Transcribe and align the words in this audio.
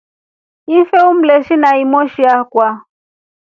Ife 0.77 0.99
umleshinai 1.11 1.83
moshi 1.91 2.21
wakwa. 2.27 2.67